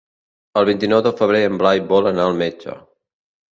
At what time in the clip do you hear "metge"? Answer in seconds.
2.43-2.77